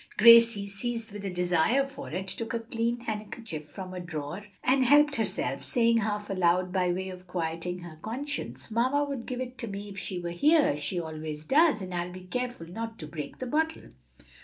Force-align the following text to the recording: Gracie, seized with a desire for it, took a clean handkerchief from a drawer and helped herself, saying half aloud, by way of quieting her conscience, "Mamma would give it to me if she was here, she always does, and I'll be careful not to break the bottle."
Gracie, 0.17 0.65
seized 0.67 1.11
with 1.11 1.23
a 1.23 1.29
desire 1.29 1.85
for 1.85 2.09
it, 2.09 2.27
took 2.27 2.55
a 2.55 2.59
clean 2.59 3.01
handkerchief 3.01 3.65
from 3.67 3.93
a 3.93 3.99
drawer 3.99 4.45
and 4.63 4.83
helped 4.83 5.17
herself, 5.17 5.61
saying 5.61 5.99
half 5.99 6.27
aloud, 6.27 6.73
by 6.73 6.91
way 6.91 7.09
of 7.09 7.27
quieting 7.27 7.81
her 7.81 7.97
conscience, 8.01 8.71
"Mamma 8.71 9.03
would 9.03 9.27
give 9.27 9.39
it 9.41 9.59
to 9.59 9.67
me 9.67 9.89
if 9.89 9.99
she 9.99 10.17
was 10.17 10.37
here, 10.39 10.75
she 10.75 10.99
always 10.99 11.45
does, 11.45 11.83
and 11.83 11.93
I'll 11.93 12.11
be 12.11 12.21
careful 12.21 12.65
not 12.65 12.97
to 12.97 13.05
break 13.05 13.37
the 13.37 13.45
bottle." 13.45 13.91